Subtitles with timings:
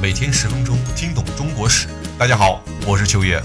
[0.00, 1.88] 每天十分钟，听懂中国史。
[2.16, 3.42] 大家好，我是秋叶。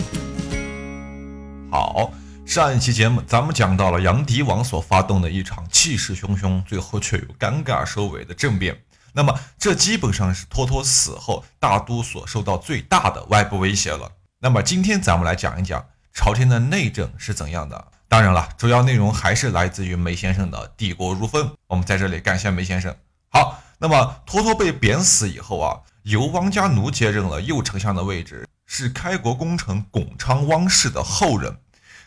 [1.71, 2.13] 好，
[2.45, 8.77] 上一期节目咱们讲到了杨迪王所发动的一场气势汹汹，最后却有尴尬收尾的政变。
[9.13, 14.11] 那么，这基本上是托托死后大都所受到最大的外部威胁了。
[14.39, 15.83] 那么，今天咱们来讲一讲
[16.13, 17.87] 朝廷的内政是怎样的。
[18.07, 21.47] 当然了，主要内容还是来自于梅先生的《帝国如风》。
[21.65, 22.95] 我们在这里感谢梅先生。
[23.29, 31.57] 好，那么托托被贬死以后啊，由汪家奴接任了右丞相的位置，是开国功臣巩昌汪氏的后人。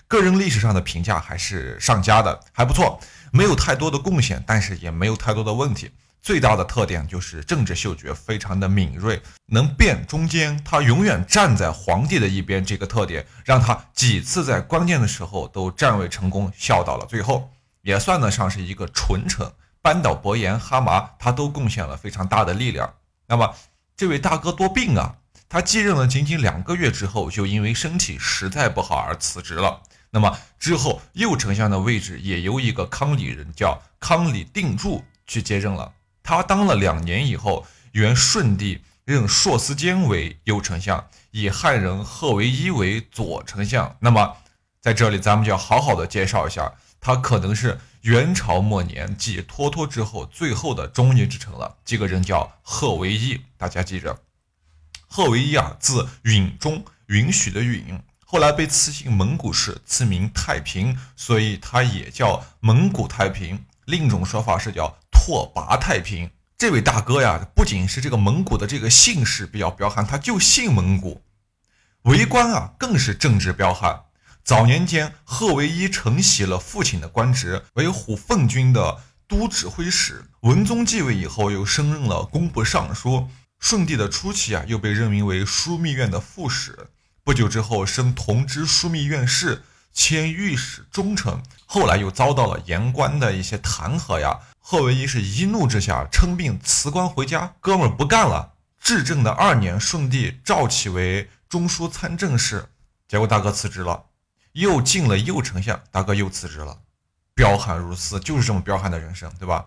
[0.07, 3.01] 个人历史上的评价还是上佳的，还不错，
[3.33, 5.91] 没有太多的贡献，但是也没有太多的问题。
[6.21, 12.63] 最大的特点就是政治嗅觉非常的敏锐，能辨中间，他永远站在皇帝的一边。
[12.63, 17.49] 这个特点让他几次在关键的时候都站位成功，笑到了最后，
[17.81, 19.51] 也算得上是一个纯臣。
[19.81, 22.93] 扳倒伯颜、哈麻，他都贡献了非常大的力量。
[23.29, 23.55] 那么
[23.97, 25.17] 这位大哥多病啊，
[25.49, 29.83] 他继任了仅仅两个月之后，就因为身体实在不好而辞职了。
[30.11, 35.91] 那么之后右丞相的位置也由一个康里人叫康里定柱去接任了。
[36.23, 43.97] 他当了两年以后，原顺帝任硕斯坚为右丞相，以汉人贺维一为左丞相。
[44.01, 44.37] 那么，
[44.83, 51.77] 在这里咱们就要好好的介绍一下，他可能是元朝末年继脱脱之后最后的忠义之臣了。
[51.85, 54.21] 这个人叫贺维一，大家记着，
[55.07, 63.65] 贺维一啊，字允中，允许的允，后来被赐姓蒙古氏，赐名太平，所以他也叫蒙古太平。
[63.85, 64.99] 另一种说法是叫。
[65.19, 71.21] 拓跋太平这位大哥呀，不仅是这个蒙古的这个姓氏比较彪悍，他就姓蒙古。
[72.03, 74.05] 为官啊，更是正直彪悍。
[74.47, 80.25] 早年间，贺维一承袭了父亲的官职，为虎奉军的都指挥使。
[80.43, 83.29] 文宗继位以后，又升任了工部尚书。
[83.59, 86.91] 顺帝的初期啊，又被任命为枢密院的副使。
[87.25, 91.43] 不久之后，升同知枢密院事，迁御史中丞。
[91.65, 94.39] 后来又遭到了言官的一些弹劾呀。
[94.61, 98.53] 贺维一是一怒之下称病辞官回家，哥们儿不干了。
[98.81, 102.67] 至正的二年，顺帝召起为中书参政事，
[103.09, 104.05] 结果大哥辞职了，
[104.57, 106.79] 又进了右丞相，大哥又辞职了。
[107.35, 109.67] 彪悍如斯，就是这么彪悍的人生，对吧？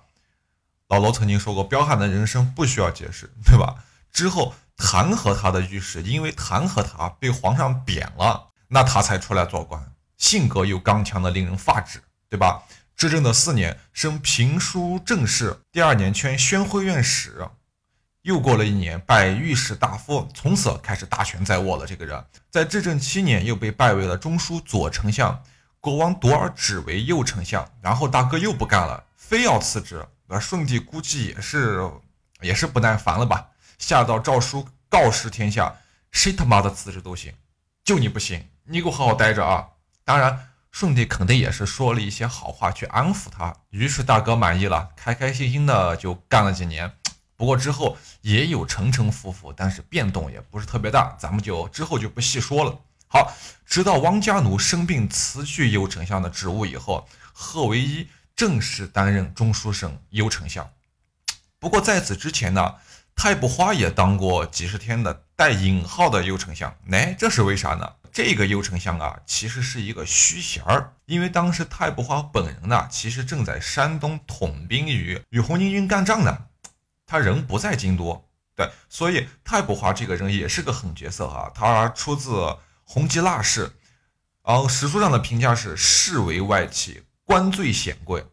[0.87, 3.83] 老罗曾经说过，彪悍的人生不需要解释，对吧？
[4.11, 12.63] 之后弹劾他的御史，因为弹劾他被皇上贬了，那他才出来做官，性格又刚强的令人发指，对吧？
[12.95, 17.47] 执政的四年，升平书正事，第二年圈宣徽院使，
[18.23, 21.85] 又过了一年，拜御史大夫，从此开始大权在握了。
[21.85, 25.41] 这个人，在执政七年，又被拜为了中书左丞相，
[25.79, 30.05] 国王铎尔指为右丞相，然后大哥又不干了，非要辞职。
[30.27, 31.89] 那顺帝估计也是，
[32.41, 33.47] 也是不耐烦了吧，
[33.77, 35.73] 下道诏书告示天下，
[36.11, 37.33] 谁他妈的辞职都行，
[37.83, 39.67] 就你不行，你给我好好待着啊！
[40.03, 40.45] 当然。
[40.71, 46.93] 顺帝肯定也是说了一些好话去安抚他，于是大哥满意了，开开心心的就干了几年。
[47.39, 52.77] 不过之后也有沉沉浮浮，但是变动也不是特别大，咱们就之后就不细说了。
[53.07, 53.31] 好，
[53.65, 60.69] 直到汪家奴生病辞去右丞相的职务以后，贺维一正式担任中书省右丞相。
[61.59, 62.75] 不过在此之前呢，
[63.15, 67.89] 太不花也当过几十天的带引号的右丞相，哎，这是为啥呢？
[68.11, 76.37] 这个右丞相啊，其实是一个虚衔儿，因为当时太不花本人呢，其实正在山东统兵于与红巾军干仗呢，
[77.09, 78.23] 他人不在京都，
[78.55, 83.71] 对，所以太不华这个人也是个狠角色哈，他出自弘吉腊氏，
[84.43, 88.23] 然后史书上的评价是世为外戚，官最显贵，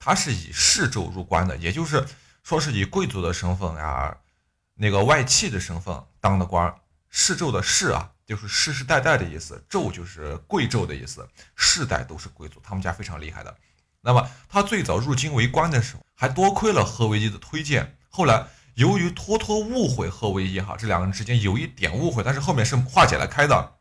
[0.00, 2.04] 他是以世胄入关的，也就是
[2.42, 4.16] 说是以贵族的身份啊，
[4.74, 6.74] 那个外戚的身份当的官，
[7.08, 8.10] 世胄的世啊。
[8.26, 13.54] 就是世世代代的意思，胄就是贵胄的意思，世代都是贵族，他们家非常厉害的。
[14.00, 17.98] 那么他最早入京为官的时候，还多亏了何维一的推荐。
[18.16, 23.72] 后来由于托托误会贺维一，哈，这两个人之间有一点误会，但是后面是化解了开的。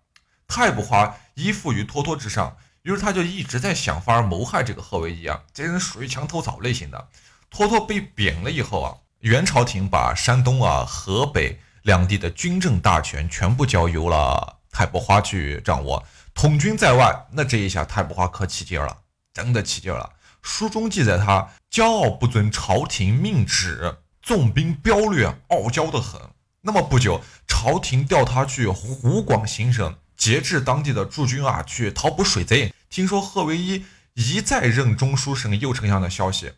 [0.47, 7.09] 太不花依附于托托之上，于是他就一直在想法谋害这个贺维一啊，这人属于墙头草类型的。
[7.51, 11.59] 托托被贬了以后啊，元朝廷把山东啊、河北。
[11.83, 16.01] 两地的军政大权全部交由了太不花去掌握，
[16.33, 18.99] 统军在外，那这一下太不花可起劲了，
[19.33, 20.09] 真的起劲了。
[20.41, 26.19] 书中记载他骄傲不遵朝廷命旨，纵兵飙掠，傲娇的很。
[26.61, 32.73] 那么不久，朝廷调他去湖广行省，节制当地的驻军啊，去讨捕水贼。
[32.89, 36.53] 听说贺维一一再任中书省右丞相的消息，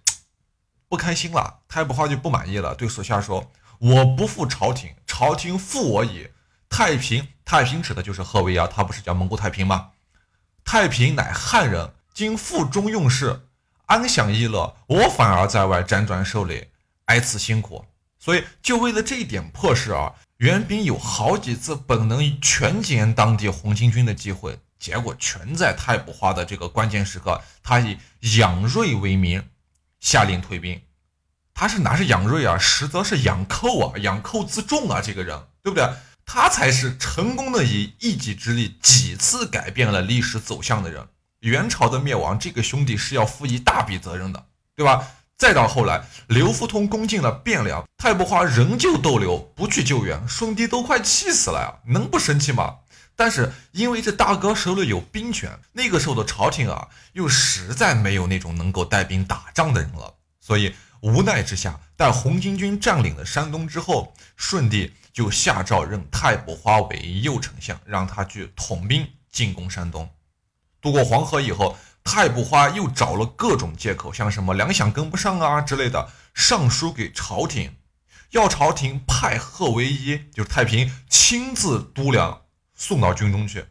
[0.88, 3.52] 不开心了，太伯花就不满意了，对属下说。
[3.80, 6.30] 我不负朝廷，朝廷负我矣。
[6.70, 9.90] 太平，太平指的就是贺维啊，他不是叫蒙古太平吗？
[10.64, 13.48] 太平乃汉人，今腹中用事，
[13.88, 16.70] 安享逸乐，我反而在外辗转受累，
[17.06, 17.86] 挨此辛苦。
[18.20, 27.98] 所以，就为了这一点破事啊，袁彬有好几次本能全歼当地红巾军的机会，结果全在太不花的这个关键时刻，他以
[28.38, 29.48] 养锐为名，
[30.00, 30.82] 下令退兵。
[31.54, 35.88] 他是哪是养锐啊，实则是养寇啊，养寇自重啊，这个人对不对？
[36.26, 41.08] 他才是成功的以一己之力几次改变了历史走向的人。
[41.42, 45.08] 元朝的灭亡，这个兄弟是要负一大笔责任的，对吧？
[45.38, 52.76] 再到后来，刘福通攻进了汴梁，太不花仍旧逗留，不去救援，顺帝都快气死了呀，能不生气吗？
[53.16, 64.94] 但是因为这大哥手里有兵权，那个时候的朝廷啊，又实在没有那种能够带兵打仗的人了，所以无奈之下，待红巾军占领了山东之后，顺帝。
[65.16, 70.10] 就下诏任太不花为右丞相，让他去统兵进攻山东。
[70.86, 77.76] 渡过黄河以后，太不花又找了各种借口，像什么粮饷跟不上啊之类的，上书给朝廷，
[78.30, 82.44] 要朝廷派贺维一，就是太平亲自督粮
[82.76, 83.66] 送到军中去。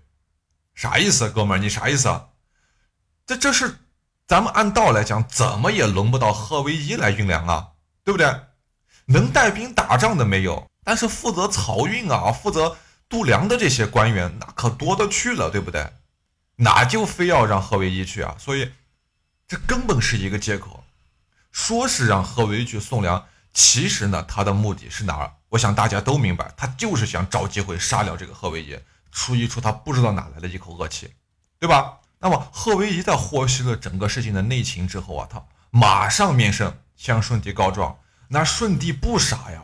[0.74, 1.62] 啥意思，哥们儿？
[1.62, 2.08] 你啥意思？
[2.08, 2.30] 啊？
[3.24, 3.76] 这这是
[4.26, 7.68] 咱们按道来讲，怎么也轮不到贺维一来运粮啊，
[8.02, 8.28] 对不对？
[9.04, 10.68] 能带兵打仗的没有。
[10.82, 12.76] 但是负责漕运啊，负责
[13.08, 15.88] 度粮的这些官员，那可多的去了，对不对？
[16.56, 18.36] 哪就非要让贺维一去啊？
[18.38, 18.72] 所以，
[19.48, 20.84] 这根本是一个借口。
[21.50, 25.32] 说是让贺维一去送粮，其实呢，他的目的是哪儿？
[25.50, 28.78] 我想大家都明白，他就是想找机会杀了这个贺维一，
[29.12, 31.14] 出一出他不知道哪来的一口恶气，
[31.60, 31.98] 对吧？
[32.18, 37.98] 那么贺维一在获悉了整个事情的内情之后啊，他马上面圣向舜帝告状。
[38.28, 39.62] 那舜帝不傻呀。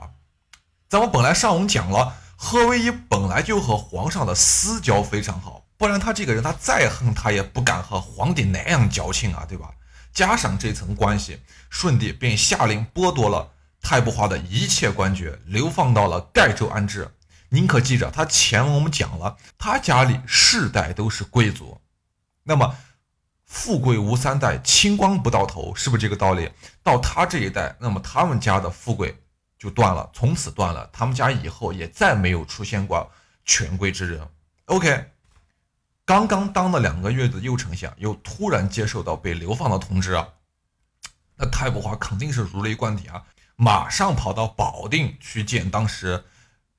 [0.88, 9.71] 咱们本来上文讲了，贺维一本来就和皇上的私交非常好，不然他这个人他再恨他也不敢和皇帝那样矫情啊，对吧？
[10.12, 11.41] 加上这层关系，
[11.71, 13.50] 顺帝便下令剥夺了
[13.81, 17.11] 太不花的一切官爵，流放到了盖州安置。
[17.49, 21.81] 您可记着，他前文我们讲了，他家里世代都是贵族，
[22.43, 22.77] 那么
[23.47, 26.50] 富贵无三代，清官不到头，是不是这个道理？
[26.82, 29.17] 到他这一代，那么他们家的富贵。
[29.59, 30.88] 就断了，从此断了。
[30.93, 33.11] 他们家以后也再没有出现过
[33.47, 34.27] 权贵之人。
[34.67, 35.11] OK，
[36.10, 40.26] 刚刚当了两个月的右丞相，又突然接受到被流放的通知啊，
[41.36, 43.22] 那太不花肯定是如雷贯耳啊，
[43.54, 46.24] 马上跑到保定去见当时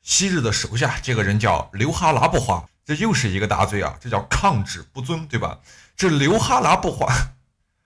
[0.02, 5.60] 昔日的手下，这个人叫刘哈喇不花，这又是一个大罪啊，这叫抗旨不遵，对吧？
[5.96, 7.08] 这刘哈喇不花，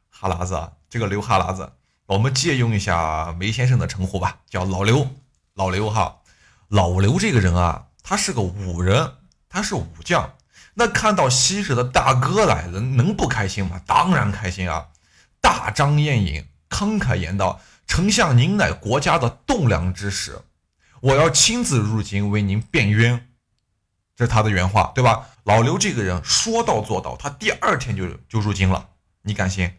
[0.10, 1.74] 哈喇子啊，这个刘哈喇子。
[2.08, 5.08] 我们借用一下梅先生的称呼吧，叫老刘。
[5.54, 6.22] 老刘哈，
[6.70, 10.34] 老刘这个人啊，他是个武人，他是武将。
[10.76, 13.82] 那看到昔日的大哥来了，能不开心吗？
[13.88, 14.88] 当然开心啊！
[15.42, 20.40] 大张宴饮，慷慨言道：“丞相您乃国家的栋梁之石，
[21.02, 23.30] 我要亲自入京为您辩冤。”
[24.18, 25.28] 这是他的原话，对吧？
[25.44, 28.90] 老刘这个人说到做到，他第二天就就入京了，
[29.22, 29.72] 你敢信？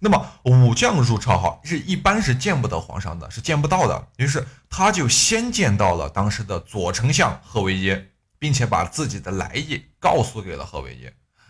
[0.00, 4.08] 那么武将入朝哈是一般是见不得皇上的，是见不到的。
[4.16, 7.94] 于是他就先见到了当时的左丞相贺维一，
[8.40, 11.08] 并且把自己的来意告诉给了贺维一。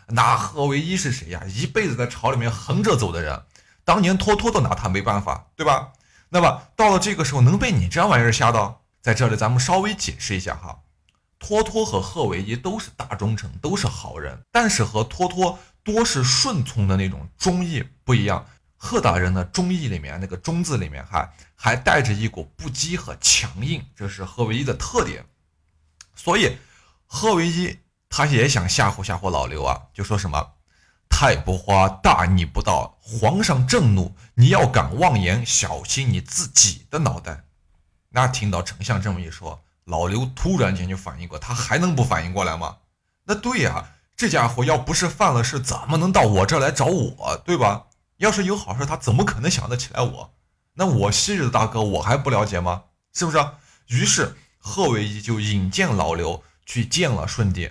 [0.09, 1.43] 那贺维一是谁呀？
[1.47, 3.43] 一辈子在朝里面横着走的人，
[3.83, 5.95] 当年托托都拿他没办法，对吧？
[6.29, 8.83] 那么到了这个时候，能被你这玩意儿吓到？
[9.01, 10.81] 在这里咱们稍微解释一下哈，
[11.39, 15.59] 托托和贺维一都是大忠臣，都是好人，但是和托托。
[15.83, 25.25] 多是顺从的那种忠义不一样，贺大人的忠义里面那个忠字里面还还带着一股不羁和强硬，这是贺维一的特点。
[26.15, 26.59] 所以
[27.13, 30.53] 贺维一他也想吓唬吓唬老刘啊，就说什么
[31.09, 37.43] 太不花大逆不道，皇上震怒，你要敢妄言，小心你自己的脑袋。
[38.11, 42.77] 那听到丞相这么一说，老刘突然间就反应过，他还能不反应过来吗？
[43.25, 43.91] 那对呀。
[44.17, 47.87] 这家伙要不是犯了事，怎么能到我这来找我，对吧？
[48.19, 50.35] 要是有好事，他怎么可能想得起来我？
[50.75, 52.83] 那我昔日的大哥，我还不了解吗？
[53.15, 53.43] 是不是？
[53.87, 57.69] 于是贺维一就引荐老刘去见了顺帝。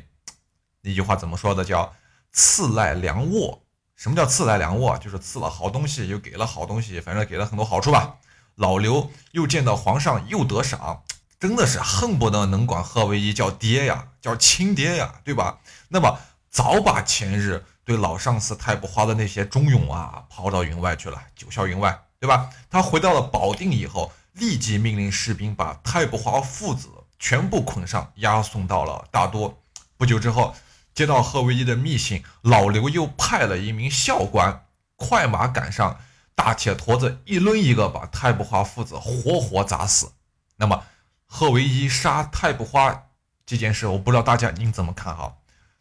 [0.82, 1.64] 那句话怎么说的？
[1.64, 1.96] 叫
[2.34, 3.64] 赐赖良卧。
[3.96, 4.98] 什么叫赐赖良卧？
[4.98, 8.18] 就是赐了好东西，又给了好东西，反正给了很多好处吧。
[8.56, 11.04] 老刘又见到皇上，又得赏，
[11.40, 15.60] 真的是恨不得能管贺维一叫爹呀，叫亲爹呀，对吧？
[15.88, 16.20] 那么。
[16.52, 22.50] 早把前日对老上司太不花的那些忠勇啊抛到云外去了，九霄云外，对吧？
[22.72, 26.88] 他回到了保定以后，立即命令士兵把太不花父子
[27.20, 29.62] 全部捆上，押送到了大都。
[29.98, 30.56] 不久之后，
[30.94, 36.00] 接到贺维一的密信，老刘又派了一名校官快马赶上，
[36.34, 40.14] 大铁坨子一抡一个，把太不花父子活活砸死。
[40.56, 40.84] 那么，
[41.26, 43.08] 贺维一杀太不花
[43.46, 45.36] 这件事，我不知道大家您怎么看哈？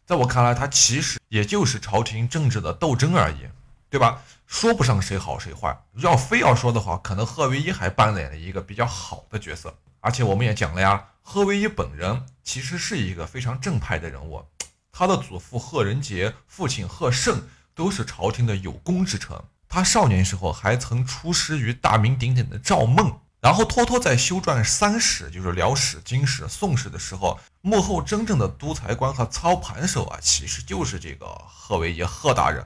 [0.05, 3.47] 在我看来，他其实也就是朝廷政治的斗争而已，
[3.89, 4.21] 对吧？
[4.45, 5.77] 说不上谁好谁坏。
[5.97, 9.73] 要非要说的话，可能贺维一还扮演了一个比较好的角色。
[10.01, 14.43] 而且我们也讲了呀，贺维一本人其实是一个非常正派的人物。
[14.91, 19.39] 他的祖父贺仁杰、父亲贺胜都是朝廷的有功之臣。
[19.67, 23.19] 他少年时候还曾出师于大名鼎鼎的赵孟。
[23.41, 32.65] 然后，托托在修撰三史，就是辽史、金史、宋史的时候，幕后真正的督裁官和操盘手啊，其实就是这个贺维一贺大人。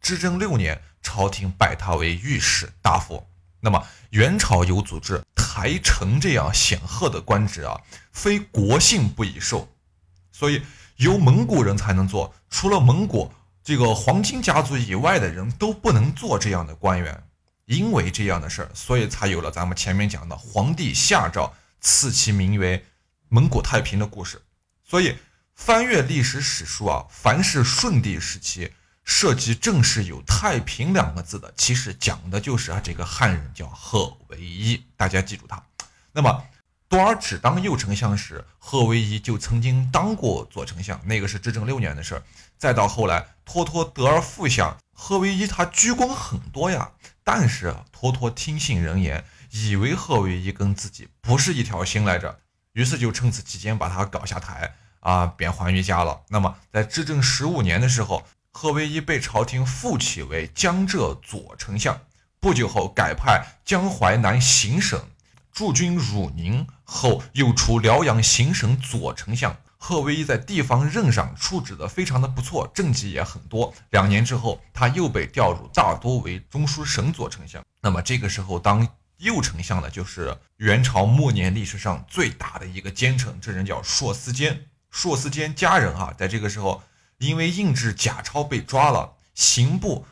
[0.00, 3.28] 至正六年，朝廷拜他为御史大夫。
[3.60, 5.22] 那么，元朝有组织
[5.58, 7.80] 台臣这样显赫的官职啊，
[8.12, 9.68] 非国姓不以受，
[10.30, 10.62] 所以
[10.98, 13.32] 由蒙古人才能做，除了蒙古
[13.64, 17.24] 这个黄金家族以外的人都不能做这样的官员。
[17.64, 22.84] 因为这样的事儿，所以才有了咱们前面讲的皇帝下诏赐其名为
[23.28, 24.40] 蒙古太平的故事。
[24.84, 25.16] 所以
[25.56, 28.72] 翻阅历史史书啊，凡是顺帝时期
[29.08, 35.60] 涉及正式有太平两个字的，其实讲的就是啊这个汉人叫贺维一，大家记住他。
[36.12, 36.44] 那么
[36.88, 42.22] 多尔只当右丞相时，贺维一就曾经当过左丞相，那个是执政六年的事儿。
[42.58, 46.92] 再到后来，托托得而复相，贺维一他居功很多呀。
[47.24, 52.38] 但是托托听信人言，以为贺维一跟自己不是一条心来着，
[52.74, 56.20] 于是就趁此期间把他搞下台啊，贬还于家了。
[56.28, 58.22] 那么在执政十五年的时候，
[58.52, 62.00] 贺维一被朝廷复起为江浙左丞相，
[62.40, 65.00] 不久后改派江淮南行省，
[65.52, 69.56] 驻军汝宁，后又出辽阳行省左丞相。
[69.80, 73.72] 贺维一在地方任上处置的非常的不错，政绩也很多。
[73.90, 77.64] 两年之后，他又被调入大多为中书省左丞相。
[77.80, 78.86] 那么这个时候当
[79.18, 84.66] 右丞相的，就是元朝末年历史上最大的一个奸臣，这人叫硕思坚。
[84.90, 86.82] 硕思坚家人啊，在这个时候
[87.18, 90.06] 因为印制假钞被抓了，刑部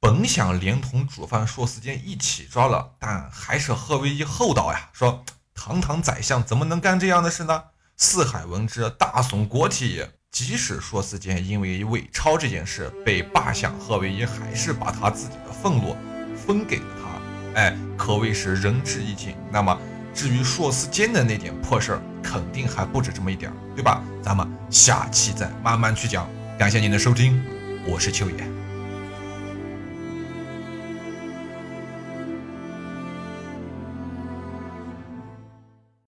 [0.00, 5.24] 本想连同主犯硕思坚一起抓了，但还是贺维一厚道呀，说
[5.54, 7.64] 堂堂宰相怎么能干这样的事呢？
[7.96, 10.10] 四海闻之，大宋国体也。
[10.30, 15.96] 即使说四间因为伪钞这件事被罢相，贺维一还是把他自己的俸禄
[16.36, 19.34] 分给了他，哎，可谓是仁至义尽。
[19.50, 19.76] 那么
[20.14, 24.04] 至于硕思坚的那点破事儿，肯定还不止这么一点儿，对吧？
[24.22, 26.28] 咱们下期再慢慢去讲。
[26.58, 27.40] 感谢您的收听，
[27.86, 28.57] 我是秋野。